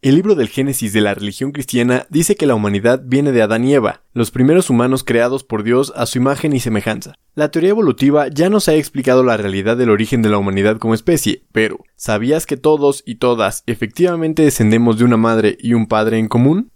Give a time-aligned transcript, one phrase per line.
[0.00, 3.64] El libro del Génesis de la religión cristiana dice que la humanidad viene de Adán
[3.64, 7.14] y Eva, los primeros humanos creados por Dios a su imagen y semejanza.
[7.34, 10.94] La teoría evolutiva ya nos ha explicado la realidad del origen de la humanidad como
[10.94, 16.18] especie, pero ¿sabías que todos y todas efectivamente descendemos de una madre y un padre
[16.18, 16.70] en común?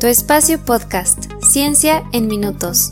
[0.00, 2.90] Tu espacio podcast, Ciencia en Minutos.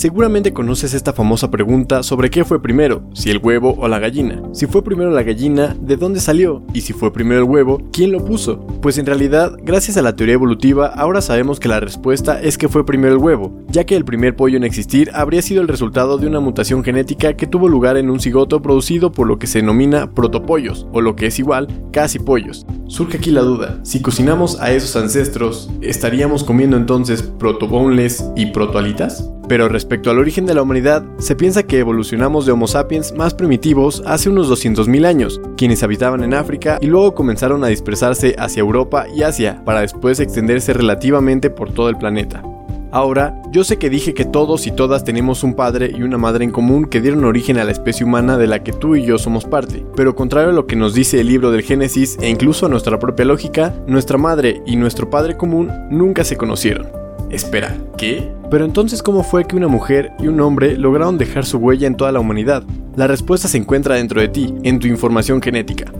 [0.00, 4.40] Seguramente conoces esta famosa pregunta sobre qué fue primero, si el huevo o la gallina.
[4.52, 6.62] Si fue primero la gallina, ¿de dónde salió?
[6.72, 8.60] Y si fue primero el huevo, ¿quién lo puso?
[8.80, 12.70] Pues en realidad, gracias a la teoría evolutiva, ahora sabemos que la respuesta es que
[12.70, 16.16] fue primero el huevo, ya que el primer pollo en existir habría sido el resultado
[16.16, 19.58] de una mutación genética que tuvo lugar en un cigoto producido por lo que se
[19.58, 22.64] denomina protopollos, o lo que es igual, casi pollos.
[22.86, 29.29] Surge aquí la duda, si cocinamos a esos ancestros, ¿estaríamos comiendo entonces protoboneless y protoalitas?
[29.50, 33.34] Pero respecto al origen de la humanidad, se piensa que evolucionamos de Homo sapiens más
[33.34, 38.60] primitivos hace unos 200.000 años, quienes habitaban en África y luego comenzaron a dispersarse hacia
[38.60, 42.44] Europa y Asia, para después extenderse relativamente por todo el planeta.
[42.92, 46.44] Ahora, yo sé que dije que todos y todas tenemos un padre y una madre
[46.44, 49.18] en común que dieron origen a la especie humana de la que tú y yo
[49.18, 52.66] somos parte, pero contrario a lo que nos dice el libro del Génesis e incluso
[52.66, 56.99] a nuestra propia lógica, nuestra madre y nuestro padre común nunca se conocieron.
[57.30, 58.28] Espera, ¿qué?
[58.50, 61.96] Pero entonces, ¿cómo fue que una mujer y un hombre lograron dejar su huella en
[61.96, 62.64] toda la humanidad?
[62.96, 65.92] La respuesta se encuentra dentro de ti, en tu información genética.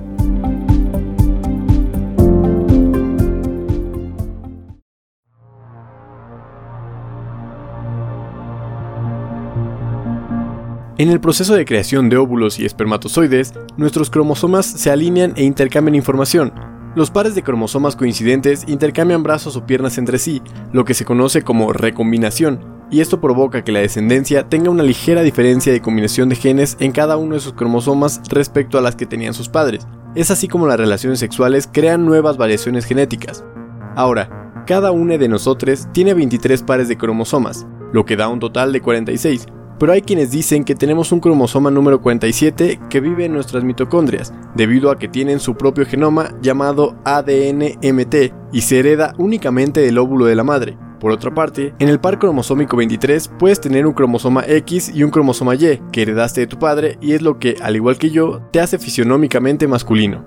[10.99, 15.95] En el proceso de creación de óvulos y espermatozoides, nuestros cromosomas se alinean e intercambian
[15.95, 16.53] información,
[16.95, 21.43] los pares de cromosomas coincidentes intercambian brazos o piernas entre sí, lo que se conoce
[21.43, 22.61] como recombinación,
[22.91, 26.91] y esto provoca que la descendencia tenga una ligera diferencia de combinación de genes en
[26.91, 29.87] cada uno de sus cromosomas respecto a las que tenían sus padres.
[30.17, 33.45] Es así como las relaciones sexuales crean nuevas variaciones genéticas.
[33.95, 38.73] Ahora, cada uno de nosotros tiene 23 pares de cromosomas, lo que da un total
[38.73, 39.47] de 46,
[39.81, 44.31] pero hay quienes dicen que tenemos un cromosoma número 47 que vive en nuestras mitocondrias,
[44.55, 48.15] debido a que tienen su propio genoma llamado ADN-MT
[48.53, 50.77] y se hereda únicamente del óvulo de la madre.
[51.01, 55.11] Por otra parte, en el par cromosómico 23 puedes tener un cromosoma X y un
[55.11, 58.43] cromosoma Y que heredaste de tu padre y es lo que, al igual que yo,
[58.53, 60.27] te hace fisionómicamente masculino.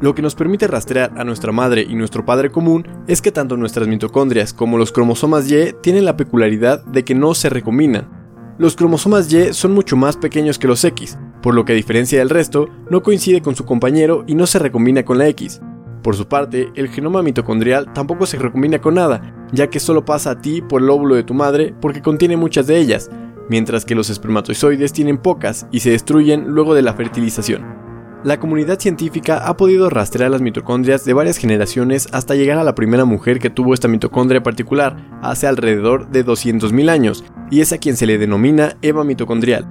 [0.00, 3.56] Lo que nos permite rastrear a nuestra madre y nuestro padre común es que tanto
[3.56, 8.15] nuestras mitocondrias como los cromosomas Y tienen la peculiaridad de que no se recombinan,
[8.58, 12.18] los cromosomas Y son mucho más pequeños que los X, por lo que a diferencia
[12.18, 15.60] del resto, no coincide con su compañero y no se recombina con la X.
[16.02, 20.30] Por su parte, el genoma mitocondrial tampoco se recombina con nada, ya que solo pasa
[20.30, 23.10] a ti por el óvulo de tu madre porque contiene muchas de ellas,
[23.50, 27.75] mientras que los espermatozoides tienen pocas y se destruyen luego de la fertilización.
[28.24, 32.74] La comunidad científica ha podido rastrear las mitocondrias de varias generaciones hasta llegar a la
[32.74, 37.78] primera mujer que tuvo esta mitocondria particular, hace alrededor de 200.000 años, y es a
[37.78, 39.68] quien se le denomina Eva mitocondrial.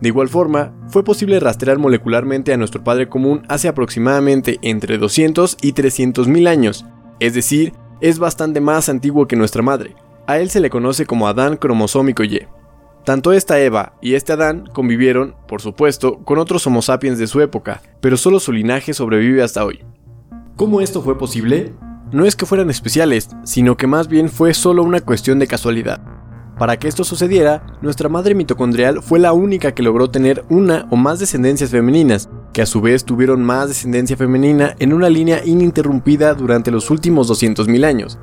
[0.00, 5.56] De igual forma, fue posible rastrear molecularmente a nuestro padre común hace aproximadamente entre 200
[5.62, 6.84] y 300.000 años,
[7.18, 7.72] es decir,
[8.02, 9.94] es bastante más antiguo que nuestra madre.
[10.26, 12.46] A él se le conoce como Adán cromosómico Y.
[13.06, 17.40] Tanto esta Eva y este Adán convivieron, por supuesto, con otros Homo sapiens de su
[17.40, 19.84] época, pero solo su linaje sobrevive hasta hoy.
[20.56, 21.72] ¿Cómo esto fue posible?
[22.10, 26.00] No es que fueran especiales, sino que más bien fue solo una cuestión de casualidad.
[26.58, 30.96] Para que esto sucediera, nuestra madre mitocondrial fue la única que logró tener una o
[30.96, 36.34] más descendencias femeninas, que a su vez tuvieron más descendencia femenina en una línea ininterrumpida
[36.34, 38.18] durante los últimos 200.000 años,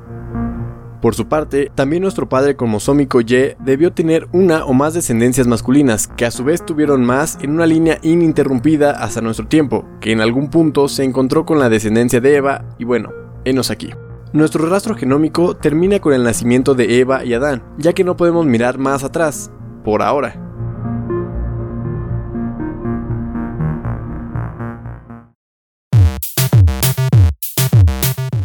[1.04, 3.26] por su parte, también nuestro padre cromosómico Y
[3.58, 7.66] debió tener una o más descendencias masculinas, que a su vez tuvieron más en una
[7.66, 12.36] línea ininterrumpida hasta nuestro tiempo, que en algún punto se encontró con la descendencia de
[12.36, 13.12] Eva, y bueno,
[13.44, 13.90] enos aquí.
[14.32, 18.46] Nuestro rastro genómico termina con el nacimiento de Eva y Adán, ya que no podemos
[18.46, 19.50] mirar más atrás,
[19.84, 20.43] por ahora.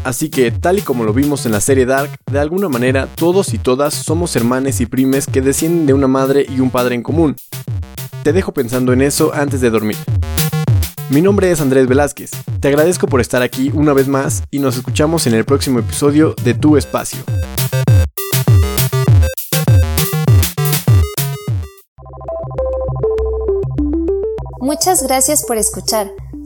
[0.09, 3.53] Así que, tal y como lo vimos en la serie Dark, de alguna manera todos
[3.53, 7.03] y todas somos hermanes y primes que descienden de una madre y un padre en
[7.03, 7.35] común.
[8.23, 9.97] Te dejo pensando en eso antes de dormir.
[11.11, 14.77] Mi nombre es Andrés Velázquez, te agradezco por estar aquí una vez más y nos
[14.77, 17.19] escuchamos en el próximo episodio de Tu Espacio.
[24.59, 26.09] Muchas gracias por escuchar.